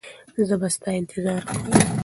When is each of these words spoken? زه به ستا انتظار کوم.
زه 0.47 0.55
به 0.61 0.67
ستا 0.75 0.89
انتظار 0.99 1.41
کوم. 1.49 1.63